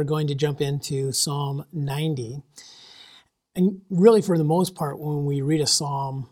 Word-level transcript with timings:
are 0.00 0.04
going 0.04 0.26
to 0.26 0.34
jump 0.34 0.60
into 0.60 1.12
Psalm 1.12 1.64
90. 1.72 2.42
And 3.54 3.82
really, 3.90 4.22
for 4.22 4.38
the 4.38 4.44
most 4.44 4.74
part, 4.74 4.98
when 4.98 5.26
we 5.26 5.42
read 5.42 5.60
a 5.60 5.66
psalm 5.66 6.28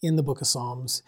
in 0.00 0.16
the 0.16 0.22
book 0.22 0.40
of 0.40 0.46
Psalms, 0.46 1.02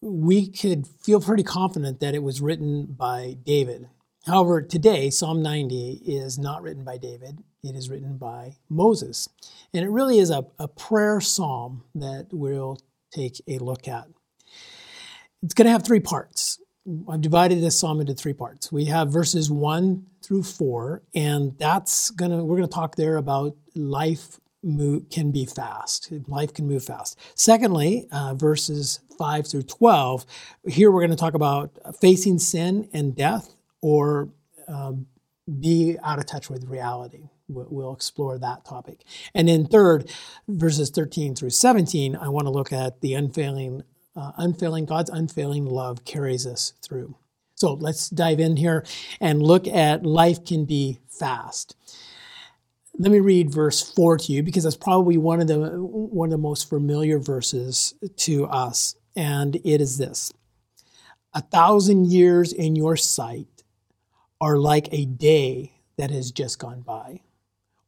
we 0.00 0.48
could 0.48 0.86
feel 0.86 1.20
pretty 1.20 1.42
confident 1.42 2.00
that 2.00 2.14
it 2.14 2.22
was 2.22 2.40
written 2.40 2.86
by 2.86 3.36
David. 3.44 3.88
However, 4.24 4.62
today, 4.62 5.10
Psalm 5.10 5.42
90 5.42 6.02
is 6.06 6.38
not 6.38 6.62
written 6.62 6.84
by 6.84 6.96
David, 6.96 7.40
it 7.62 7.74
is 7.74 7.90
written 7.90 8.16
by 8.16 8.56
Moses. 8.68 9.28
And 9.72 9.84
it 9.84 9.90
really 9.90 10.18
is 10.18 10.30
a, 10.30 10.46
a 10.58 10.68
prayer 10.68 11.20
psalm 11.20 11.84
that 11.94 12.28
we'll 12.30 12.78
take 13.12 13.42
a 13.48 13.58
look 13.58 13.88
at. 13.88 14.06
It's 15.42 15.54
going 15.54 15.66
to 15.66 15.72
have 15.72 15.84
three 15.84 16.00
parts. 16.00 16.60
I've 17.08 17.22
divided 17.22 17.62
this 17.62 17.78
psalm 17.78 18.00
into 18.00 18.14
three 18.14 18.34
parts. 18.34 18.70
We 18.70 18.86
have 18.86 19.10
verses 19.10 19.50
one 19.50 20.06
through 20.22 20.42
four, 20.42 21.02
and 21.14 21.56
that's 21.58 22.10
gonna 22.10 22.44
we're 22.44 22.56
gonna 22.56 22.68
talk 22.68 22.96
there 22.96 23.16
about 23.16 23.56
life 23.74 24.38
move, 24.62 25.08
can 25.10 25.30
be 25.30 25.46
fast. 25.46 26.12
Life 26.28 26.52
can 26.52 26.66
move 26.66 26.84
fast. 26.84 27.18
Secondly, 27.34 28.06
uh, 28.12 28.34
verses 28.34 29.00
five 29.18 29.46
through 29.46 29.62
twelve. 29.62 30.26
Here 30.66 30.90
we're 30.90 31.06
to 31.06 31.16
talk 31.16 31.34
about 31.34 31.70
facing 32.00 32.38
sin 32.38 32.88
and 32.92 33.16
death, 33.16 33.54
or 33.80 34.28
um, 34.68 35.06
be 35.60 35.96
out 36.02 36.18
of 36.18 36.26
touch 36.26 36.50
with 36.50 36.64
reality. 36.64 37.28
We'll 37.48 37.92
explore 37.92 38.38
that 38.38 38.64
topic. 38.64 39.04
And 39.34 39.48
then 39.48 39.66
third, 39.66 40.10
verses 40.48 40.88
13 40.88 41.34
through 41.34 41.50
17, 41.50 42.16
I 42.16 42.30
want 42.30 42.46
to 42.46 42.50
look 42.50 42.72
at 42.72 43.02
the 43.02 43.12
unfailing 43.12 43.82
uh, 44.16 44.32
unfailing, 44.36 44.84
God's 44.84 45.10
unfailing 45.10 45.66
love 45.66 46.04
carries 46.04 46.46
us 46.46 46.74
through. 46.82 47.16
So 47.54 47.74
let's 47.74 48.10
dive 48.10 48.40
in 48.40 48.56
here 48.56 48.84
and 49.20 49.42
look 49.42 49.66
at 49.66 50.04
life 50.04 50.44
can 50.44 50.64
be 50.64 50.98
fast. 51.08 51.76
Let 52.96 53.10
me 53.10 53.20
read 53.20 53.50
verse 53.50 53.80
4 53.80 54.18
to 54.18 54.32
you 54.32 54.42
because 54.42 54.64
that's 54.64 54.76
probably 54.76 55.16
one 55.16 55.40
of 55.40 55.48
the 55.48 55.58
one 55.58 56.28
of 56.28 56.30
the 56.30 56.38
most 56.38 56.68
familiar 56.68 57.18
verses 57.18 57.94
to 58.18 58.46
us 58.46 58.94
and 59.16 59.56
it 59.56 59.80
is 59.80 59.98
this. 59.98 60.32
A 61.32 61.40
thousand 61.40 62.12
years 62.12 62.52
in 62.52 62.76
your 62.76 62.96
sight 62.96 63.64
are 64.40 64.56
like 64.56 64.88
a 64.92 65.04
day 65.04 65.72
that 65.96 66.10
has 66.10 66.30
just 66.30 66.58
gone 66.58 66.82
by 66.82 67.20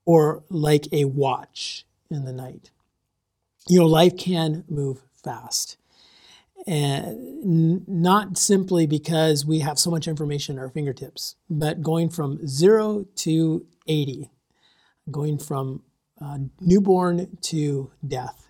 or 0.04 0.42
like 0.48 0.86
a 0.92 1.04
watch 1.04 1.86
in 2.10 2.24
the 2.24 2.32
night. 2.32 2.70
You 3.68 3.80
know, 3.80 3.86
life 3.86 4.16
can 4.16 4.64
move 4.68 5.02
fast 5.22 5.76
and 6.66 7.86
not 7.86 8.36
simply 8.36 8.86
because 8.86 9.46
we 9.46 9.60
have 9.60 9.78
so 9.78 9.90
much 9.90 10.08
information 10.08 10.58
at 10.58 10.62
our 10.62 10.68
fingertips, 10.68 11.36
but 11.48 11.82
going 11.82 12.08
from 12.08 12.46
zero 12.46 13.06
to 13.16 13.66
80, 13.86 14.30
going 15.10 15.38
from 15.38 15.82
uh, 16.20 16.38
newborn 16.60 17.36
to 17.42 17.90
death 18.06 18.45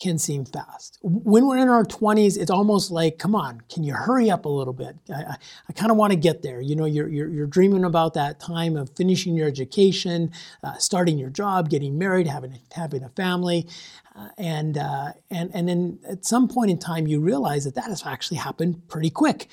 can 0.00 0.18
seem 0.18 0.44
fast. 0.44 0.98
When 1.02 1.46
we're 1.46 1.58
in 1.58 1.68
our 1.68 1.84
20s, 1.84 2.36
it's 2.36 2.50
almost 2.50 2.90
like, 2.90 3.18
come 3.18 3.34
on, 3.34 3.62
can 3.72 3.84
you 3.84 3.94
hurry 3.94 4.30
up 4.30 4.44
a 4.44 4.48
little 4.48 4.72
bit? 4.72 4.96
I, 5.08 5.22
I, 5.22 5.36
I 5.68 5.72
kind 5.72 5.90
of 5.90 5.96
want 5.96 6.12
to 6.12 6.18
get 6.18 6.42
there. 6.42 6.60
You 6.60 6.74
know, 6.74 6.84
you're, 6.84 7.08
you're, 7.08 7.28
you're, 7.28 7.46
dreaming 7.46 7.84
about 7.84 8.14
that 8.14 8.40
time 8.40 8.76
of 8.76 8.90
finishing 8.96 9.36
your 9.36 9.46
education, 9.46 10.32
uh, 10.64 10.76
starting 10.78 11.18
your 11.18 11.30
job, 11.30 11.70
getting 11.70 11.96
married, 11.96 12.26
having, 12.26 12.58
having 12.72 13.04
a 13.04 13.08
family. 13.10 13.68
Uh, 14.16 14.28
and, 14.36 14.78
uh, 14.78 15.12
and, 15.30 15.50
and 15.54 15.68
then 15.68 15.98
at 16.08 16.24
some 16.24 16.48
point 16.48 16.70
in 16.70 16.78
time, 16.78 17.06
you 17.06 17.20
realize 17.20 17.64
that 17.64 17.76
that 17.76 17.84
has 17.84 18.04
actually 18.04 18.38
happened 18.38 18.88
pretty 18.88 19.10
quick. 19.10 19.48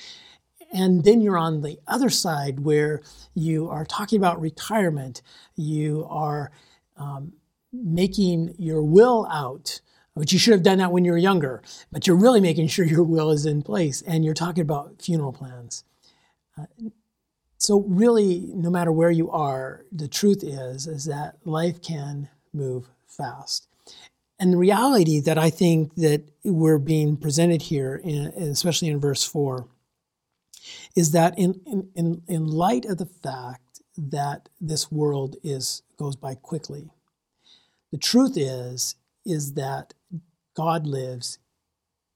And 0.73 1.03
then 1.03 1.22
you're 1.22 1.38
on 1.38 1.61
the 1.61 1.77
other 1.87 2.10
side 2.10 2.61
where 2.61 3.02
you 3.36 3.70
are 3.70 3.86
talking 3.86 4.17
about 4.17 4.42
retirement, 4.42 5.21
you 5.55 6.08
are 6.10 6.52
um, 6.98 7.33
making 7.71 8.55
your 8.58 8.82
will 8.82 9.27
out 9.32 9.82
which 10.14 10.33
you 10.33 10.39
should 10.39 10.54
have 10.54 10.64
done 10.64 10.80
that 10.80 10.92
when 10.92 11.05
you 11.05 11.11
were 11.11 11.17
younger, 11.17 11.61
but 11.92 12.05
you're 12.05 12.16
really 12.16 12.42
making 12.42 12.67
sure 12.67 12.86
your 12.86 13.04
will 13.04 13.32
is 13.32 13.45
in 13.45 13.61
place 13.61 14.02
and 14.02 14.26
you're 14.26 14.33
talking 14.33 14.61
about 14.61 15.02
funeral 15.02 15.32
plans. 15.32 15.83
Uh, 16.58 16.66
so 17.58 17.82
really, 17.88 18.49
no 18.54 18.70
matter 18.70 18.92
where 18.92 19.11
you 19.11 19.30
are, 19.32 19.86
the 19.92 20.08
truth 20.08 20.44
is, 20.44 20.88
is 20.88 21.05
that 21.05 21.36
life 21.45 21.82
can 21.82 22.30
move 22.54 22.89
fast. 23.08 23.67
And 24.39 24.52
the 24.52 24.58
reality 24.58 25.20
that 25.22 25.38
I 25.38 25.52
think 25.52 25.94
that 25.95 26.23
we're 26.43 26.80
being 26.80 27.16
presented 27.16 27.61
here, 27.61 28.02
in, 28.04 28.26
especially 28.38 28.88
in 28.89 28.99
verse 28.99 29.23
four, 29.23 29.67
is 30.95 31.11
that 31.11 31.38
in, 31.38 31.61
in, 31.95 32.23
in 32.28 32.48
light 32.48 32.86
of 32.86 32.98
the 32.98 33.05
fact 33.05 33.82
that 33.95 34.49
this 34.60 34.92
world 34.92 35.36
is 35.43 35.83
goes 35.98 36.16
by 36.16 36.33
quickly, 36.33 36.89
the 37.92 37.98
truth 37.98 38.36
is 38.36 38.95
is 39.26 39.54
that 39.54 39.93
God 40.56 40.86
lives 40.86 41.39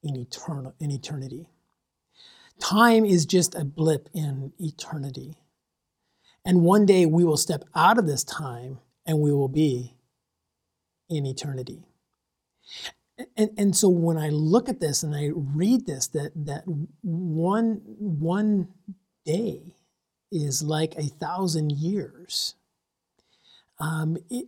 in 0.04 0.16
eternal 0.16 0.74
in 0.80 0.92
eternity. 0.92 1.50
Time 2.60 3.04
is 3.06 3.26
just 3.26 3.56
a 3.56 3.66
blip 3.66 4.10
in 4.14 4.54
eternity. 4.60 5.38
And 6.46 6.62
one 6.62 6.86
day 6.86 7.06
we 7.06 7.24
will 7.24 7.38
step 7.38 7.64
out 7.76 7.98
of 7.98 8.08
this 8.08 8.24
time 8.24 8.80
and 9.06 9.20
we 9.20 9.34
will 9.34 9.48
be 9.50 9.96
in 11.10 11.26
eternity. 11.26 11.84
And, 13.38 13.50
and 13.58 13.76
so 13.76 13.90
when 13.90 14.18
I 14.18 14.30
look 14.30 14.70
at 14.70 14.80
this 14.80 15.04
and 15.04 15.16
I 15.16 15.32
read 15.34 15.86
this, 15.86 16.08
that, 16.08 16.32
that 16.46 16.64
one, 17.02 17.82
one 17.86 18.68
day 19.26 19.76
is 20.32 20.62
like 20.62 20.96
a 20.96 21.04
thousand 21.04 21.72
years, 21.72 22.56
um, 23.80 24.18
it, 24.30 24.48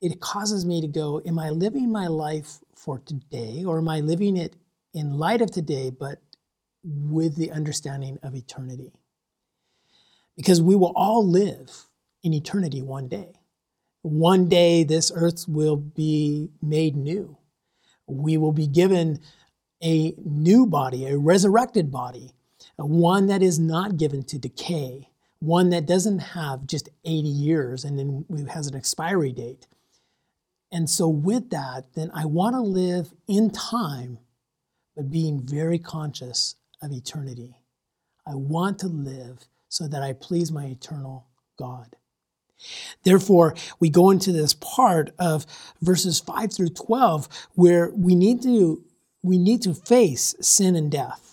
it 0.00 0.20
causes 0.20 0.64
me 0.64 0.80
to 0.80 0.86
go, 0.88 1.20
Am 1.26 1.38
I 1.38 1.50
living 1.50 1.90
my 1.90 2.06
life 2.06 2.58
for 2.74 2.98
today, 2.98 3.64
or 3.64 3.78
am 3.78 3.88
I 3.88 4.00
living 4.00 4.36
it 4.36 4.56
in 4.94 5.18
light 5.18 5.42
of 5.42 5.50
today, 5.50 5.90
but 5.90 6.20
with 6.84 7.36
the 7.36 7.50
understanding 7.50 8.18
of 8.22 8.34
eternity? 8.34 8.92
Because 10.36 10.62
we 10.62 10.76
will 10.76 10.92
all 10.94 11.26
live 11.26 11.86
in 12.22 12.32
eternity 12.32 12.82
one 12.82 13.08
day. 13.08 13.32
One 14.02 14.48
day, 14.48 14.84
this 14.84 15.10
earth 15.14 15.46
will 15.48 15.76
be 15.76 16.50
made 16.62 16.96
new. 16.96 17.36
We 18.06 18.36
will 18.36 18.52
be 18.52 18.68
given 18.68 19.20
a 19.82 20.14
new 20.24 20.66
body, 20.66 21.06
a 21.06 21.18
resurrected 21.18 21.90
body, 21.90 22.32
one 22.76 23.26
that 23.26 23.42
is 23.42 23.58
not 23.58 23.96
given 23.96 24.22
to 24.24 24.38
decay, 24.38 25.08
one 25.40 25.70
that 25.70 25.86
doesn't 25.86 26.18
have 26.20 26.66
just 26.66 26.88
80 27.04 27.28
years 27.28 27.84
and 27.84 27.98
then 27.98 28.46
has 28.48 28.66
an 28.66 28.76
expiry 28.76 29.32
date, 29.32 29.66
and 30.70 30.88
so, 30.88 31.08
with 31.08 31.50
that, 31.50 31.94
then 31.94 32.10
I 32.14 32.26
want 32.26 32.54
to 32.54 32.60
live 32.60 33.12
in 33.26 33.50
time, 33.50 34.18
but 34.94 35.10
being 35.10 35.46
very 35.46 35.78
conscious 35.78 36.56
of 36.82 36.92
eternity. 36.92 37.56
I 38.26 38.34
want 38.34 38.78
to 38.80 38.88
live 38.88 39.46
so 39.68 39.88
that 39.88 40.02
I 40.02 40.12
please 40.12 40.52
my 40.52 40.66
eternal 40.66 41.26
God. 41.58 41.96
Therefore, 43.04 43.54
we 43.80 43.88
go 43.88 44.10
into 44.10 44.32
this 44.32 44.54
part 44.54 45.14
of 45.18 45.46
verses 45.80 46.20
5 46.20 46.52
through 46.52 46.70
12 46.70 47.28
where 47.54 47.90
we 47.94 48.14
need 48.14 48.42
to 48.42 48.84
we 49.22 49.38
need 49.38 49.62
to 49.62 49.74
face 49.74 50.34
sin 50.40 50.76
and 50.76 50.90
death. 50.90 51.27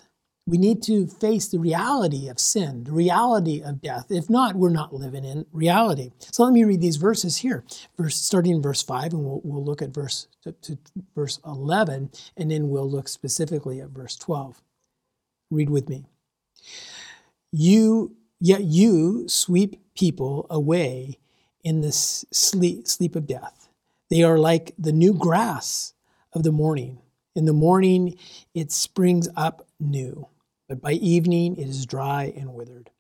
We 0.47 0.59
need 0.59 0.83
to 0.83 1.07
face 1.07 1.47
the 1.47 1.57
reality 1.57 2.27
of 2.27 2.39
sin, 2.39 2.83
the 2.83 2.91
reality 2.91 3.63
of 3.63 3.81
death. 3.81 4.11
If 4.11 4.29
not, 4.29 4.55
we're 4.55 4.69
not 4.69 4.93
living 4.93 5.25
in 5.25 5.47
reality. 5.51 6.11
So 6.19 6.43
let 6.43 6.53
me 6.53 6.63
read 6.63 6.81
these 6.81 6.97
verses 6.97 7.37
here, 7.37 7.63
verse, 7.97 8.15
starting 8.15 8.57
in 8.57 8.61
verse 8.61 8.83
5, 8.83 9.13
and 9.13 9.23
we'll, 9.23 9.41
we'll 9.43 9.65
look 9.65 9.81
at 9.81 9.89
verse 9.89 10.27
to, 10.43 10.51
to 10.51 10.77
verse 11.15 11.39
11, 11.43 12.11
and 12.37 12.51
then 12.51 12.69
we'll 12.69 12.89
look 12.89 13.07
specifically 13.07 13.81
at 13.81 13.89
verse 13.89 14.15
12. 14.17 14.61
Read 15.49 15.71
with 15.71 15.89
me. 15.89 16.05
You, 17.51 18.15
yet 18.39 18.63
you 18.63 19.27
sweep 19.27 19.81
people 19.95 20.45
away 20.51 21.17
in 21.63 21.81
the 21.81 21.91
sleep, 21.91 22.87
sleep 22.87 23.15
of 23.15 23.25
death. 23.25 23.67
They 24.11 24.21
are 24.21 24.37
like 24.37 24.75
the 24.77 24.91
new 24.91 25.15
grass 25.15 25.95
of 26.33 26.43
the 26.43 26.51
morning. 26.51 26.99
In 27.35 27.45
the 27.45 27.53
morning, 27.53 28.15
it 28.53 28.71
springs 28.71 29.27
up 29.35 29.67
new 29.79 30.27
but 30.67 30.81
by 30.81 30.93
evening 30.93 31.55
it 31.57 31.67
is 31.67 31.85
dry 31.85 32.33
and 32.35 32.53
withered. 32.53 32.91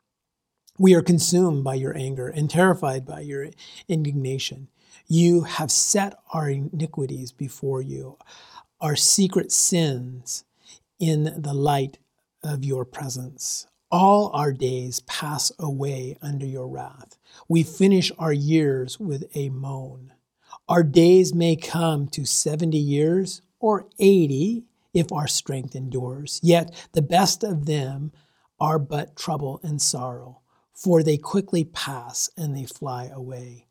We 0.77 0.93
are 0.93 1.01
consumed 1.01 1.63
by 1.63 1.75
your 1.75 1.95
anger 1.97 2.27
and 2.27 2.49
terrified 2.49 3.05
by 3.05 3.21
your 3.21 3.47
indignation. 3.87 4.67
You 5.07 5.41
have 5.41 5.71
set 5.71 6.17
our 6.33 6.49
iniquities 6.49 7.31
before 7.31 7.81
you, 7.81 8.17
our 8.81 8.95
secret 8.95 9.51
sins 9.51 10.43
in 10.99 11.41
the 11.41 11.53
light 11.53 11.99
of 12.43 12.63
your 12.65 12.85
presence. 12.85 13.67
All 13.91 14.31
our 14.33 14.51
days 14.51 14.99
pass 15.01 15.51
away 15.57 16.17
under 16.21 16.45
your 16.45 16.67
wrath. 16.67 17.17
We 17.47 17.63
finish 17.63 18.11
our 18.17 18.33
years 18.33 18.99
with 18.99 19.25
a 19.35 19.49
moan. 19.49 20.11
Our 20.67 20.83
days 20.83 21.33
may 21.33 21.55
come 21.55 22.07
to 22.07 22.25
70 22.25 22.77
years 22.77 23.41
or 23.59 23.87
80 23.99 24.65
if 24.95 25.11
our 25.11 25.27
strength 25.27 25.75
endures. 25.75 26.39
Yet 26.43 26.73
the 26.93 27.03
best 27.03 27.43
of 27.43 27.67
them 27.67 28.11
are 28.59 28.79
but 28.79 29.15
trouble 29.15 29.59
and 29.63 29.81
sorrow. 29.81 30.41
for 30.73 31.03
they 31.03 31.17
quickly 31.17 31.63
pass 31.65 32.29
and 32.37 32.55
they 32.55 32.65
fly 32.65 33.05
away. 33.07 33.67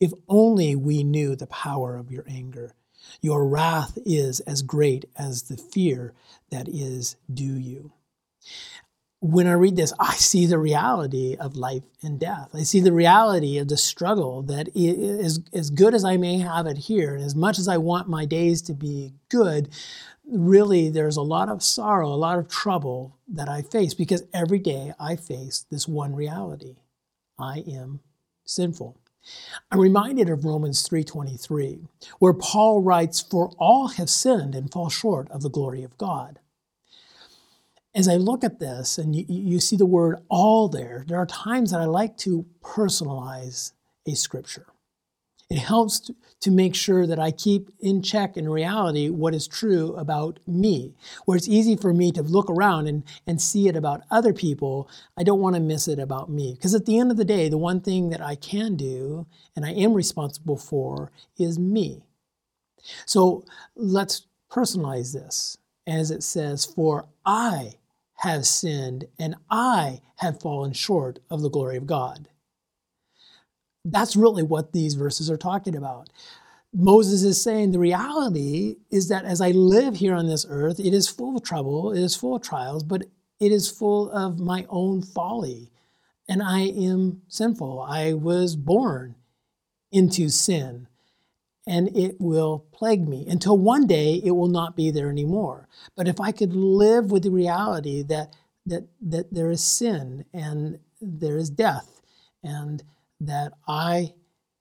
If 0.00 0.12
only 0.28 0.76
we 0.76 1.04
knew 1.04 1.36
the 1.36 1.46
power 1.46 1.96
of 1.96 2.10
your 2.10 2.24
anger. 2.28 2.74
Your 3.22 3.46
wrath 3.48 3.98
is 4.06 4.40
as 4.40 4.62
great 4.62 5.06
as 5.16 5.44
the 5.44 5.56
fear 5.56 6.14
that 6.50 6.68
is 6.68 7.16
due 7.32 7.56
you 7.58 7.92
when 9.20 9.46
I 9.46 9.52
read 9.52 9.76
this, 9.76 9.92
I 10.00 10.14
see 10.14 10.46
the 10.46 10.58
reality 10.58 11.36
of 11.38 11.56
life 11.56 11.84
and 12.02 12.18
death. 12.18 12.50
I 12.54 12.64
see 12.64 12.80
the 12.80 12.92
reality 12.92 13.56
of 13.58 13.68
the 13.68 13.76
struggle 13.76 14.42
that 14.44 14.68
is 14.74 15.40
as 15.52 15.70
good 15.70 15.94
as 15.94 16.04
I 16.04 16.16
may 16.16 16.38
have 16.38 16.66
it 16.66 16.76
here, 16.76 17.14
and 17.14 17.24
as 17.24 17.36
much 17.36 17.60
as 17.60 17.68
I 17.68 17.78
want 17.78 18.08
my 18.08 18.24
days 18.26 18.62
to 18.62 18.74
be 18.74 19.14
good, 19.28 19.68
really 20.26 20.90
there's 20.90 21.16
a 21.16 21.22
lot 21.22 21.48
of 21.48 21.62
sorrow, 21.62 22.08
a 22.08 22.14
lot 22.14 22.38
of 22.38 22.48
trouble 22.48 23.18
that 23.28 23.48
I 23.48 23.62
face 23.62 23.94
because 23.94 24.24
every 24.32 24.58
day 24.58 24.92
I 24.98 25.16
face 25.16 25.66
this 25.70 25.88
one 25.88 26.14
reality. 26.14 26.76
I 27.38 27.64
am 27.66 28.00
sinful. 28.44 28.98
I'm 29.70 29.80
reminded 29.80 30.28
of 30.28 30.44
Romans 30.44 30.82
3:23, 30.82 31.86
where 32.18 32.34
Paul 32.34 32.82
writes, 32.82 33.20
"For 33.20 33.50
all 33.58 33.88
have 33.88 34.10
sinned 34.10 34.54
and 34.54 34.70
fall 34.70 34.88
short 34.88 35.30
of 35.30 35.42
the 35.42 35.50
glory 35.50 35.84
of 35.84 35.96
God." 35.96 36.40
as 37.94 38.08
I 38.08 38.16
look 38.16 38.42
at 38.42 38.58
this 38.58 38.98
and 38.98 39.14
you, 39.14 39.24
you, 39.28 39.60
see 39.60 39.76
the 39.76 39.86
word 39.86 40.22
all 40.28 40.68
there, 40.68 41.04
there 41.06 41.18
are 41.18 41.26
times 41.26 41.70
that 41.70 41.80
I 41.80 41.84
like 41.84 42.16
to 42.18 42.46
personalize 42.62 43.72
a 44.06 44.14
scripture. 44.14 44.66
It 45.52 45.58
helps 45.58 46.00
to, 46.00 46.14
to 46.40 46.50
make 46.50 46.74
sure 46.74 47.06
that 47.06 47.18
I 47.18 47.30
keep 47.30 47.68
in 47.78 48.00
check 48.00 48.38
in 48.38 48.48
reality 48.48 49.10
what 49.10 49.34
is 49.34 49.46
true 49.46 49.94
about 49.96 50.40
me. 50.46 50.94
Where 51.26 51.36
it's 51.36 51.46
easy 51.46 51.76
for 51.76 51.92
me 51.92 52.10
to 52.12 52.22
look 52.22 52.48
around 52.48 52.86
and, 52.86 53.02
and 53.26 53.38
see 53.38 53.68
it 53.68 53.76
about 53.76 54.00
other 54.10 54.32
people, 54.32 54.88
I 55.14 55.24
don't 55.24 55.40
want 55.40 55.54
to 55.56 55.60
miss 55.60 55.88
it 55.88 55.98
about 55.98 56.30
me. 56.30 56.54
Because 56.54 56.74
at 56.74 56.86
the 56.86 56.98
end 56.98 57.10
of 57.10 57.18
the 57.18 57.24
day, 57.26 57.50
the 57.50 57.58
one 57.58 57.82
thing 57.82 58.08
that 58.08 58.22
I 58.22 58.34
can 58.34 58.76
do 58.76 59.26
and 59.54 59.66
I 59.66 59.72
am 59.72 59.92
responsible 59.92 60.56
for 60.56 61.12
is 61.38 61.58
me. 61.58 62.00
So 63.04 63.44
let's 63.76 64.26
personalize 64.50 65.12
this 65.12 65.58
as 65.86 66.10
it 66.10 66.22
says, 66.22 66.64
For 66.64 67.08
I 67.26 67.74
have 68.20 68.46
sinned 68.46 69.04
and 69.18 69.36
I 69.50 70.00
have 70.16 70.40
fallen 70.40 70.72
short 70.72 71.18
of 71.28 71.42
the 71.42 71.50
glory 71.50 71.76
of 71.76 71.86
God. 71.86 72.28
That's 73.84 74.16
really 74.16 74.42
what 74.42 74.72
these 74.72 74.94
verses 74.94 75.30
are 75.30 75.36
talking 75.36 75.76
about. 75.76 76.08
Moses 76.74 77.22
is 77.22 77.42
saying 77.42 77.72
the 77.72 77.78
reality 77.78 78.76
is 78.90 79.08
that 79.08 79.24
as 79.24 79.40
I 79.40 79.50
live 79.50 79.96
here 79.96 80.14
on 80.14 80.26
this 80.26 80.46
earth, 80.48 80.80
it 80.80 80.94
is 80.94 81.08
full 81.08 81.36
of 81.36 81.42
trouble, 81.42 81.92
it 81.92 82.00
is 82.00 82.16
full 82.16 82.36
of 82.36 82.42
trials, 82.42 82.82
but 82.82 83.02
it 83.40 83.52
is 83.52 83.70
full 83.70 84.10
of 84.10 84.38
my 84.38 84.64
own 84.68 85.02
folly. 85.02 85.70
And 86.28 86.42
I 86.42 86.60
am 86.60 87.22
sinful. 87.28 87.80
I 87.80 88.14
was 88.14 88.56
born 88.56 89.16
into 89.90 90.28
sin 90.30 90.86
and 91.66 91.94
it 91.96 92.16
will 92.20 92.64
plague 92.72 93.06
me 93.06 93.26
until 93.28 93.56
one 93.56 93.86
day 93.86 94.20
it 94.24 94.32
will 94.32 94.48
not 94.48 94.76
be 94.76 94.90
there 94.90 95.10
anymore. 95.10 95.68
But 95.96 96.08
if 96.08 96.20
I 96.20 96.32
could 96.32 96.54
live 96.54 97.10
with 97.10 97.22
the 97.22 97.30
reality 97.30 98.02
that 98.02 98.34
that 98.66 98.84
that 99.00 99.34
there 99.34 99.50
is 99.50 99.62
sin 99.62 100.24
and 100.32 100.78
there 101.00 101.36
is 101.36 101.50
death 101.50 102.00
and 102.42 102.82
that 103.26 103.52
I 103.68 104.14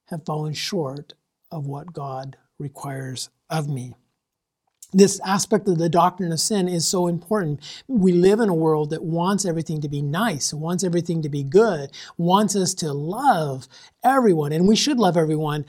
have 0.05 0.25
fallen 0.25 0.53
short 0.53 1.13
of 1.51 1.67
what 1.67 1.93
God 1.93 2.37
requires 2.59 3.29
of 3.49 3.67
me. 3.67 3.95
This 4.93 5.21
aspect 5.21 5.69
of 5.69 5.77
the 5.77 5.87
doctrine 5.87 6.33
of 6.33 6.39
sin 6.39 6.67
is 6.67 6.85
so 6.85 7.07
important. 7.07 7.61
We 7.87 8.11
live 8.11 8.41
in 8.41 8.49
a 8.49 8.53
world 8.53 8.89
that 8.89 9.03
wants 9.03 9.45
everything 9.45 9.79
to 9.81 9.89
be 9.89 10.01
nice, 10.01 10.53
wants 10.53 10.83
everything 10.83 11.21
to 11.21 11.29
be 11.29 11.43
good, 11.43 11.91
wants 12.17 12.55
us 12.57 12.73
to 12.75 12.91
love 12.91 13.67
everyone, 14.03 14.51
and 14.51 14.67
we 14.67 14.75
should 14.75 14.99
love 14.99 15.15
everyone, 15.15 15.65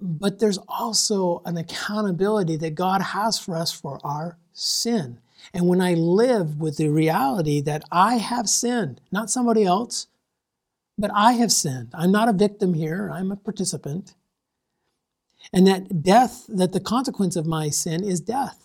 but 0.00 0.40
there's 0.40 0.58
also 0.68 1.40
an 1.44 1.56
accountability 1.56 2.56
that 2.56 2.74
God 2.74 3.00
has 3.00 3.38
for 3.38 3.56
us 3.56 3.70
for 3.70 4.00
our 4.04 4.38
sin. 4.52 5.20
And 5.52 5.68
when 5.68 5.80
I 5.80 5.94
live 5.94 6.58
with 6.58 6.76
the 6.76 6.88
reality 6.88 7.60
that 7.60 7.84
I 7.92 8.16
have 8.16 8.48
sinned, 8.48 9.00
not 9.12 9.30
somebody 9.30 9.64
else, 9.64 10.08
but 10.96 11.10
I 11.14 11.32
have 11.32 11.52
sinned. 11.52 11.90
I'm 11.94 12.12
not 12.12 12.28
a 12.28 12.32
victim 12.32 12.74
here, 12.74 13.10
I'm 13.12 13.32
a 13.32 13.36
participant. 13.36 14.14
And 15.52 15.66
that 15.66 16.02
death, 16.02 16.46
that 16.48 16.72
the 16.72 16.80
consequence 16.80 17.36
of 17.36 17.46
my 17.46 17.68
sin 17.68 18.02
is 18.02 18.20
death. 18.20 18.60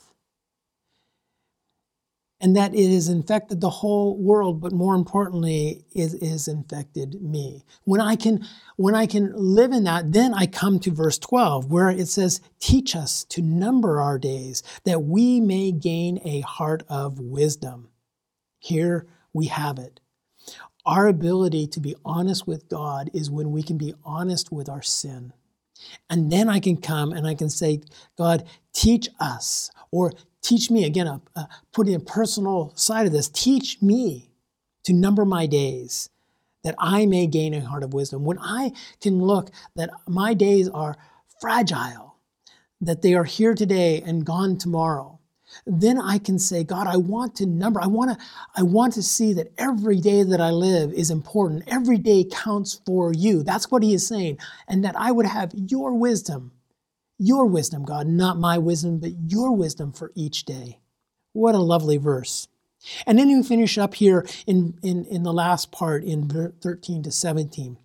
And 2.41 2.55
that 2.55 2.73
it 2.73 2.89
has 2.93 3.09
infected 3.09 3.59
the 3.59 3.69
whole 3.69 4.17
world 4.17 4.61
but 4.61 4.71
more 4.71 4.95
importantly 4.95 5.83
it 5.91 6.23
has 6.23 6.47
infected 6.47 7.21
me. 7.21 7.65
When 7.83 7.99
i 7.99 8.15
can 8.15 8.47
when 8.77 8.95
i 8.95 9.07
can 9.07 9.33
live 9.35 9.73
in 9.73 9.83
that 9.83 10.13
then 10.13 10.33
i 10.33 10.45
come 10.45 10.79
to 10.79 10.91
verse 10.91 11.17
12 11.17 11.69
where 11.69 11.89
it 11.89 12.07
says 12.07 12.39
teach 12.61 12.95
us 12.95 13.25
to 13.25 13.41
number 13.41 13.99
our 13.99 14.17
days 14.17 14.63
that 14.85 15.03
we 15.03 15.41
may 15.41 15.73
gain 15.73 16.21
a 16.23 16.39
heart 16.39 16.83
of 16.87 17.19
wisdom. 17.19 17.89
Here 18.59 19.05
we 19.33 19.47
have 19.47 19.77
it 19.77 19.99
our 20.85 21.07
ability 21.07 21.67
to 21.67 21.79
be 21.79 21.95
honest 22.05 22.47
with 22.47 22.67
god 22.69 23.09
is 23.13 23.29
when 23.29 23.51
we 23.51 23.63
can 23.63 23.77
be 23.77 23.93
honest 24.03 24.51
with 24.51 24.69
our 24.69 24.81
sin 24.81 25.33
and 26.09 26.29
then 26.29 26.49
I 26.49 26.59
can 26.59 26.75
come 26.75 27.13
and 27.13 27.25
I 27.25 27.35
can 27.35 27.49
say, 27.49 27.79
God, 28.17 28.45
teach 28.73 29.07
us, 29.17 29.71
or 29.91 30.11
Teach 30.41 30.71
me, 30.71 30.85
again, 30.85 31.07
uh, 31.07 31.19
uh, 31.35 31.43
putting 31.73 31.95
a 31.95 31.99
personal 31.99 32.71
side 32.75 33.05
of 33.05 33.11
this, 33.11 33.27
teach 33.27 33.81
me 33.81 34.31
to 34.83 34.93
number 34.93 35.25
my 35.25 35.45
days 35.45 36.09
that 36.63 36.75
I 36.79 37.05
may 37.05 37.27
gain 37.27 37.53
a 37.53 37.61
heart 37.61 37.83
of 37.83 37.93
wisdom. 37.93 38.23
When 38.23 38.39
I 38.39 38.71
can 39.01 39.19
look 39.19 39.51
that 39.75 39.89
my 40.07 40.33
days 40.33 40.69
are 40.69 40.95
fragile, 41.41 42.15
that 42.81 43.01
they 43.01 43.13
are 43.13 43.25
here 43.25 43.53
today 43.53 44.01
and 44.05 44.25
gone 44.25 44.57
tomorrow, 44.57 45.19
then 45.66 46.00
I 46.00 46.18
can 46.18 46.40
say, 46.40 46.63
God, 46.63 46.88
I 46.88 46.98
want 46.98 47.36
to 47.38 47.46
number, 47.46 47.81
I 47.81 47.88
want 47.88 48.12
to, 48.12 48.25
I 48.56 48.63
want 48.63 48.94
to 48.94 49.04
see 49.04 49.34
that 49.34 49.51
every 49.57 50.00
day 50.00 50.24
that 50.24 50.42
I 50.42 50.51
live 50.51 50.94
is 50.94 51.10
important. 51.10 51.63
Every 51.68 51.98
day 51.98 52.25
counts 52.30 52.81
for 52.86 53.13
you. 53.13 53.44
That's 53.44 53.72
what 53.72 53.84
he 53.84 53.94
is 53.94 54.07
saying. 54.07 54.38
And 54.68 54.84
that 54.86 54.96
I 54.96 55.12
would 55.12 55.25
have 55.25 55.51
your 55.54 55.96
wisdom 55.96 56.51
your 57.19 57.46
wisdom, 57.46 57.84
God, 57.84 58.07
not 58.07 58.40
my 58.40 58.57
wisdom, 58.57 59.00
but 59.00 59.12
your 59.28 59.51
wisdom 59.51 59.92
for 59.92 60.12
each 60.16 60.46
day. 60.46 60.79
What 61.34 61.53
a 61.53 61.60
lovely 61.60 61.98
verse. 61.98 62.48
And 63.06 63.20
then 63.20 63.27
we 63.27 63.44
finish 63.44 63.77
up 63.77 63.96
here 63.96 64.25
in, 64.48 64.79
in, 64.82 65.06
in 65.06 65.24
the 65.24 65.34
last 65.34 65.70
part 65.72 66.03
in 66.06 66.29
13 66.62 67.03
to 67.03 67.12
17. 67.12 67.77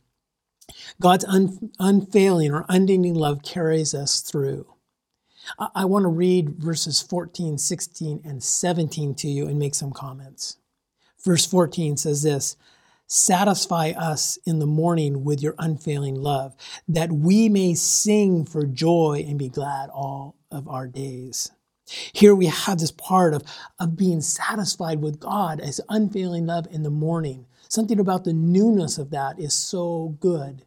God's 1.00 1.24
un, 1.24 1.72
unfailing 1.80 2.52
or 2.52 2.64
unending 2.68 3.14
love 3.14 3.42
carries 3.42 3.92
us 3.92 4.20
through. 4.20 4.66
I, 5.58 5.84
want 5.84 6.04
to 6.04 6.08
read 6.08 6.56
verses 6.56 7.02
14, 7.02 7.58
16, 7.58 8.22
and 8.24 8.42
17 8.42 9.14
to 9.16 9.28
you 9.28 9.46
and 9.46 9.58
make 9.58 9.74
some 9.74 9.92
comments. 9.92 10.56
Verse 11.22 11.46
14 11.46 11.96
says 11.96 12.22
this 12.22 12.56
Satisfy 13.06 13.90
us 13.90 14.38
in 14.46 14.58
the 14.58 14.66
morning 14.66 15.24
with 15.24 15.42
your 15.42 15.54
unfailing 15.58 16.16
love, 16.16 16.56
that 16.88 17.12
we 17.12 17.48
may 17.48 17.74
sing 17.74 18.44
for 18.44 18.66
joy 18.66 19.24
and 19.26 19.38
be 19.38 19.48
glad 19.48 19.90
all 19.90 20.36
of 20.50 20.68
our 20.68 20.86
days. 20.86 21.50
Here 21.86 22.34
we 22.34 22.46
have 22.46 22.78
this 22.78 22.90
part 22.90 23.34
of, 23.34 23.42
of 23.78 23.96
being 23.96 24.22
satisfied 24.22 25.02
with 25.02 25.20
God 25.20 25.60
as 25.60 25.82
unfailing 25.88 26.46
love 26.46 26.66
in 26.70 26.82
the 26.82 26.90
morning. 26.90 27.46
Something 27.68 28.00
about 28.00 28.24
the 28.24 28.32
newness 28.32 28.96
of 28.96 29.10
that 29.10 29.38
is 29.38 29.52
so 29.52 30.16
good. 30.20 30.64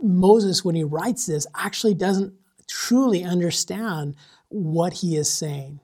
Moses, 0.00 0.64
when 0.64 0.74
he 0.74 0.84
writes 0.84 1.26
this, 1.26 1.46
actually 1.54 1.94
doesn't 1.94 2.34
truly 2.68 3.24
understand 3.24 4.14
what 4.48 4.94
he 4.94 5.16
is 5.16 5.32
saying 5.32 5.80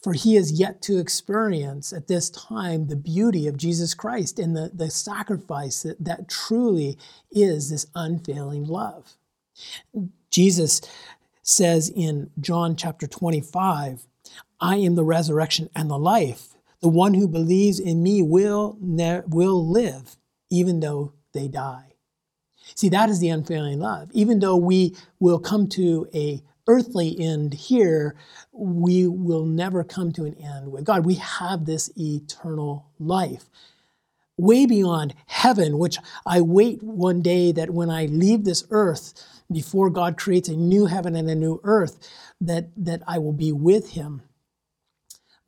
for 0.00 0.12
he 0.12 0.36
has 0.36 0.52
yet 0.52 0.80
to 0.82 0.98
experience 0.98 1.92
at 1.92 2.06
this 2.06 2.30
time 2.30 2.86
the 2.86 2.96
beauty 2.96 3.48
of 3.48 3.56
Jesus 3.56 3.94
Christ 3.94 4.38
and 4.38 4.54
the, 4.56 4.70
the 4.72 4.90
sacrifice 4.90 5.82
that, 5.82 6.02
that 6.04 6.28
truly 6.28 6.96
is 7.30 7.70
this 7.70 7.86
unfailing 7.94 8.64
love. 8.64 9.16
Jesus 10.30 10.80
says 11.42 11.90
in 11.94 12.30
John 12.38 12.76
chapter 12.76 13.06
25, 13.06 14.06
I 14.60 14.76
am 14.76 14.94
the 14.94 15.04
resurrection 15.04 15.68
and 15.74 15.90
the 15.90 15.98
life. 15.98 16.54
The 16.80 16.88
one 16.88 17.14
who 17.14 17.26
believes 17.26 17.80
in 17.80 18.02
me 18.02 18.22
will, 18.22 18.76
ne- 18.80 19.22
will 19.26 19.66
live, 19.68 20.16
even 20.48 20.78
though 20.78 21.12
they 21.32 21.48
die. 21.48 21.87
See, 22.74 22.88
that 22.90 23.10
is 23.10 23.20
the 23.20 23.28
unfailing 23.28 23.80
love. 23.80 24.10
Even 24.12 24.38
though 24.38 24.56
we 24.56 24.94
will 25.18 25.38
come 25.38 25.68
to 25.70 26.08
a 26.14 26.42
earthly 26.66 27.18
end 27.18 27.54
here, 27.54 28.14
we 28.52 29.06
will 29.06 29.46
never 29.46 29.82
come 29.82 30.12
to 30.12 30.24
an 30.24 30.34
end 30.34 30.70
with 30.70 30.84
God. 30.84 31.06
We 31.06 31.14
have 31.14 31.64
this 31.64 31.90
eternal 31.96 32.86
life. 32.98 33.46
Way 34.36 34.66
beyond 34.66 35.14
heaven, 35.26 35.78
which 35.78 35.98
I 36.24 36.40
wait 36.42 36.82
one 36.82 37.22
day 37.22 37.50
that 37.52 37.70
when 37.70 37.90
I 37.90 38.06
leave 38.06 38.44
this 38.44 38.64
earth, 38.70 39.24
before 39.50 39.90
God 39.90 40.16
creates 40.16 40.48
a 40.48 40.56
new 40.56 40.86
heaven 40.86 41.16
and 41.16 41.28
a 41.28 41.34
new 41.34 41.60
earth, 41.64 41.98
that, 42.40 42.68
that 42.76 43.02
I 43.06 43.18
will 43.18 43.32
be 43.32 43.50
with 43.50 43.92
Him. 43.92 44.22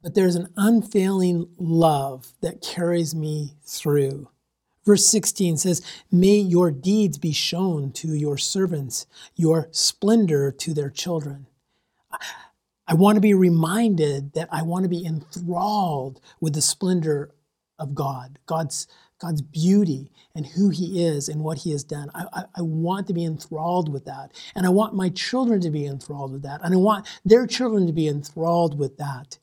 But 0.03 0.15
there's 0.15 0.37
an 0.37 0.49
unfailing 0.57 1.50
love 1.59 2.33
that 2.41 2.62
carries 2.62 3.15
me 3.15 3.55
through. 3.65 4.29
Verse 4.91 5.07
16 5.07 5.57
says, 5.59 5.83
May 6.11 6.35
your 6.39 6.73
deeds 6.73 7.17
be 7.17 7.31
shown 7.31 7.93
to 7.93 8.13
your 8.13 8.37
servants, 8.37 9.07
your 9.37 9.69
splendor 9.71 10.51
to 10.51 10.75
their 10.75 10.91
children. 10.91 11.47
I 12.89 12.95
want 12.95 13.15
to 13.15 13.21
be 13.21 13.33
reminded 13.33 14.33
that 14.33 14.49
I 14.51 14.63
want 14.63 14.83
to 14.83 14.89
be 14.89 15.07
enthralled 15.07 16.21
with 16.41 16.55
the 16.55 16.61
splendor 16.61 17.31
of 17.79 17.95
God, 17.95 18.41
God's, 18.47 18.89
God's 19.21 19.43
beauty 19.43 20.11
and 20.35 20.45
who 20.45 20.71
He 20.71 21.07
is 21.07 21.29
and 21.29 21.45
what 21.45 21.59
He 21.59 21.71
has 21.71 21.85
done. 21.85 22.11
I, 22.13 22.25
I, 22.33 22.45
I, 22.57 22.63
want 22.63 23.07
to 23.07 23.13
be 23.13 23.25
enthralled 23.25 23.93
with 23.93 24.07
that. 24.07 24.33
And 24.57 24.67
I 24.67 24.71
want 24.71 24.97
my 24.97 25.11
children 25.11 25.61
to 25.61 25.71
be 25.71 25.87
enthralled 25.87 26.33
with 26.33 26.43
that. 26.43 26.63
And 26.65 26.75
I 26.75 26.79
want 26.79 27.07
their 27.25 27.47
children 27.47 27.87
to 27.87 27.93
be 27.93 28.09
enthralled 28.09 28.77
with 28.77 28.97
that 28.97 29.39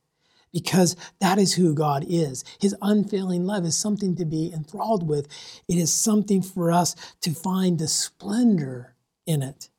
because 0.51 0.95
that 1.19 1.37
is 1.37 1.53
who 1.53 1.73
God 1.73 2.05
is. 2.07 2.43
His 2.59 2.75
unfailing 2.81 3.45
love 3.45 3.65
is 3.65 3.75
something 3.75 4.15
to 4.15 4.25
be 4.25 4.51
enthralled 4.53 5.07
with, 5.07 5.27
it 5.67 5.77
is 5.77 5.93
something 5.93 6.41
for 6.41 6.71
us 6.71 6.95
to 7.21 7.31
find 7.31 7.79
the 7.79 7.87
splendor 7.87 8.95
in 9.25 9.43
it. 9.43 9.69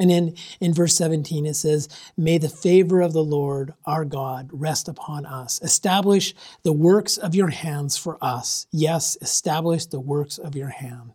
And 0.00 0.10
in, 0.10 0.34
in 0.60 0.72
verse 0.72 0.96
17, 0.96 1.44
it 1.44 1.54
says, 1.54 1.86
May 2.16 2.38
the 2.38 2.48
favor 2.48 3.02
of 3.02 3.12
the 3.12 3.22
Lord 3.22 3.74
our 3.84 4.06
God 4.06 4.48
rest 4.50 4.88
upon 4.88 5.26
us. 5.26 5.60
Establish 5.62 6.34
the 6.62 6.72
works 6.72 7.18
of 7.18 7.34
your 7.34 7.50
hands 7.50 7.98
for 7.98 8.16
us. 8.22 8.66
Yes, 8.72 9.18
establish 9.20 9.84
the 9.84 10.00
works 10.00 10.38
of 10.38 10.56
your 10.56 10.70
hand. 10.70 11.12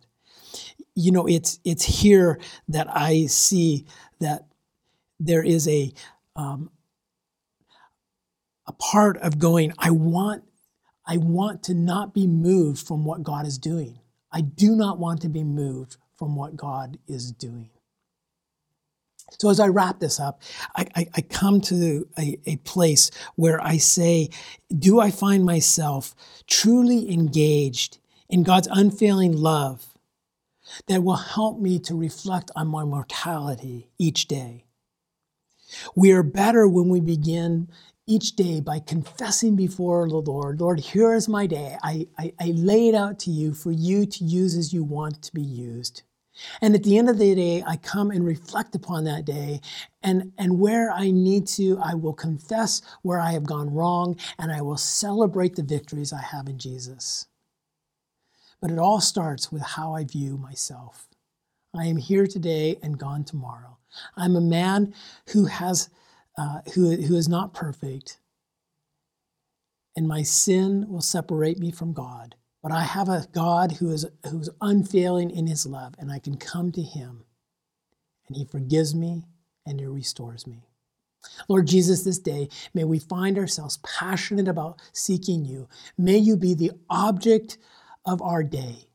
You 0.94 1.10
know, 1.10 1.26
it's, 1.26 1.58
it's 1.64 1.84
here 1.84 2.38
that 2.68 2.86
I 2.88 3.26
see 3.26 3.86
that 4.20 4.46
there 5.18 5.42
is 5.42 5.66
a, 5.66 5.92
um, 6.36 6.70
a 8.66 8.72
part 8.72 9.16
of 9.18 9.38
going, 9.38 9.72
I 9.78 9.90
want, 9.90 10.44
I 11.06 11.18
want 11.18 11.62
to 11.64 11.74
not 11.74 12.14
be 12.14 12.26
moved 12.26 12.86
from 12.86 13.04
what 13.04 13.22
God 13.22 13.46
is 13.46 13.58
doing. 13.58 13.98
I 14.32 14.40
do 14.40 14.74
not 14.74 14.98
want 14.98 15.22
to 15.22 15.28
be 15.28 15.44
moved 15.44 15.96
from 16.16 16.36
what 16.36 16.56
God 16.56 16.98
is 17.06 17.32
doing. 17.32 17.70
So 19.38 19.50
as 19.50 19.60
I 19.60 19.68
wrap 19.68 19.98
this 20.00 20.20
up, 20.20 20.42
I, 20.76 20.86
I, 20.94 21.06
I 21.16 21.20
come 21.20 21.60
to 21.62 22.08
a, 22.18 22.38
a 22.46 22.56
place 22.56 23.10
where 23.34 23.60
I 23.60 23.76
say, 23.76 24.30
do 24.76 25.00
I 25.00 25.10
find 25.10 25.44
myself 25.44 26.14
truly 26.46 27.12
engaged 27.12 27.98
in 28.28 28.44
God's 28.44 28.68
unfailing 28.70 29.36
love 29.36 29.86
that 30.86 31.02
will 31.02 31.16
help 31.16 31.60
me 31.60 31.78
to 31.80 31.94
reflect 31.94 32.50
on 32.56 32.68
my 32.68 32.84
mortality 32.84 33.88
each 33.98 34.26
day? 34.26 34.64
We 35.94 36.12
are 36.12 36.22
better 36.22 36.68
when 36.68 36.88
we 36.88 37.00
begin 37.00 37.68
each 38.06 38.36
day 38.36 38.60
by 38.60 38.78
confessing 38.78 39.56
before 39.56 40.08
the 40.08 40.16
Lord, 40.16 40.60
Lord, 40.60 40.78
here 40.78 41.14
is 41.14 41.28
my 41.28 41.46
day. 41.46 41.76
I, 41.82 42.06
I, 42.16 42.32
I 42.40 42.46
lay 42.56 42.88
it 42.88 42.94
out 42.94 43.18
to 43.20 43.30
you 43.30 43.52
for 43.52 43.72
you 43.72 44.06
to 44.06 44.24
use 44.24 44.56
as 44.56 44.72
you 44.72 44.84
want 44.84 45.22
to 45.22 45.34
be 45.34 45.42
used. 45.42 46.02
And 46.60 46.74
at 46.74 46.82
the 46.82 46.98
end 46.98 47.08
of 47.08 47.18
the 47.18 47.34
day, 47.34 47.64
I 47.66 47.76
come 47.76 48.10
and 48.10 48.24
reflect 48.24 48.74
upon 48.74 49.04
that 49.04 49.24
day. 49.24 49.60
And, 50.02 50.32
and 50.38 50.60
where 50.60 50.92
I 50.92 51.10
need 51.10 51.46
to, 51.48 51.78
I 51.82 51.94
will 51.94 52.12
confess 52.12 52.82
where 53.02 53.18
I 53.18 53.32
have 53.32 53.44
gone 53.44 53.72
wrong 53.72 54.16
and 54.38 54.52
I 54.52 54.60
will 54.60 54.76
celebrate 54.76 55.56
the 55.56 55.62
victories 55.62 56.12
I 56.12 56.22
have 56.22 56.46
in 56.46 56.58
Jesus. 56.58 57.26
But 58.60 58.70
it 58.70 58.78
all 58.78 59.00
starts 59.00 59.50
with 59.50 59.62
how 59.62 59.94
I 59.94 60.04
view 60.04 60.36
myself. 60.36 61.08
I 61.74 61.86
am 61.86 61.96
here 61.96 62.26
today 62.26 62.78
and 62.82 62.98
gone 62.98 63.24
tomorrow. 63.24 63.78
I'm 64.16 64.36
a 64.36 64.40
man 64.40 64.94
who 65.28 65.46
has 65.46 65.88
uh, 66.38 66.60
who, 66.74 66.96
who 66.96 67.16
is 67.16 67.28
not 67.28 67.54
perfect, 67.54 68.18
and 69.96 70.06
my 70.06 70.22
sin 70.22 70.86
will 70.88 71.00
separate 71.00 71.58
me 71.58 71.70
from 71.70 71.92
God. 71.92 72.34
But 72.62 72.72
I 72.72 72.82
have 72.82 73.08
a 73.08 73.26
God 73.32 73.72
who 73.72 73.92
is 73.92 74.06
who's 74.28 74.50
unfailing 74.60 75.30
in 75.30 75.46
his 75.46 75.66
love, 75.66 75.94
and 75.98 76.10
I 76.10 76.18
can 76.18 76.36
come 76.36 76.72
to 76.72 76.82
him, 76.82 77.24
and 78.28 78.36
he 78.36 78.44
forgives 78.44 78.94
me 78.94 79.24
and 79.64 79.80
he 79.80 79.86
restores 79.86 80.46
me. 80.46 80.64
Lord 81.48 81.66
Jesus, 81.66 82.04
this 82.04 82.18
day, 82.18 82.48
may 82.72 82.84
we 82.84 82.98
find 82.98 83.38
ourselves 83.38 83.78
passionate 83.78 84.48
about 84.48 84.80
seeking 84.92 85.44
you. 85.44 85.68
May 85.98 86.18
you 86.18 86.36
be 86.36 86.54
the 86.54 86.72
object 86.88 87.58
of 88.04 88.22
our 88.22 88.44
day, 88.44 88.88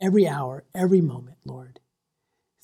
every 0.00 0.26
hour, 0.26 0.64
every 0.74 1.00
moment, 1.00 1.38
Lord. 1.44 1.80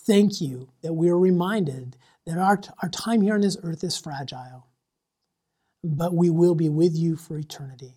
Thank 0.00 0.40
you 0.40 0.68
that 0.82 0.94
we 0.94 1.08
are 1.08 1.18
reminded 1.18 1.96
that 2.26 2.38
our, 2.38 2.60
our 2.82 2.88
time 2.88 3.20
here 3.20 3.34
on 3.34 3.40
this 3.40 3.56
earth 3.62 3.84
is 3.84 3.96
fragile, 3.96 4.66
but 5.82 6.14
we 6.14 6.30
will 6.30 6.54
be 6.54 6.68
with 6.68 6.96
you 6.96 7.16
for 7.16 7.38
eternity. 7.38 7.94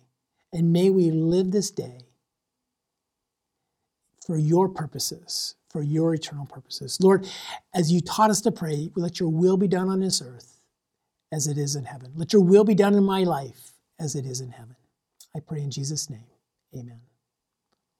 And 0.52 0.72
may 0.72 0.90
we 0.90 1.10
live 1.10 1.50
this 1.50 1.70
day 1.70 2.00
for 4.26 4.36
your 4.36 4.68
purposes, 4.68 5.54
for 5.70 5.82
your 5.82 6.14
eternal 6.14 6.46
purposes. 6.46 6.98
Lord, 7.00 7.26
as 7.74 7.90
you 7.90 8.00
taught 8.00 8.30
us 8.30 8.42
to 8.42 8.52
pray, 8.52 8.90
let 8.94 9.18
your 9.20 9.30
will 9.30 9.56
be 9.56 9.68
done 9.68 9.88
on 9.88 10.00
this 10.00 10.20
earth 10.20 10.60
as 11.32 11.46
it 11.46 11.58
is 11.58 11.76
in 11.76 11.84
heaven. 11.84 12.12
Let 12.14 12.32
your 12.32 12.42
will 12.42 12.64
be 12.64 12.74
done 12.74 12.94
in 12.94 13.04
my 13.04 13.24
life 13.24 13.72
as 13.98 14.14
it 14.14 14.26
is 14.26 14.40
in 14.40 14.50
heaven. 14.50 14.76
I 15.34 15.40
pray 15.40 15.60
in 15.60 15.70
Jesus' 15.70 16.10
name. 16.10 16.26
Amen. 16.74 17.00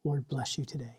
Lord, 0.04 0.28
bless 0.28 0.58
you 0.58 0.64
today. 0.64 0.96